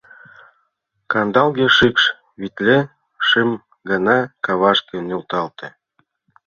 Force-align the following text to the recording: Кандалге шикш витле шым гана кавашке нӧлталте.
Кандалге 1.11 1.67
шикш 1.77 2.03
витле 2.41 2.77
шым 3.27 3.49
гана 3.89 4.17
кавашке 4.45 4.97
нӧлталте. 5.07 5.67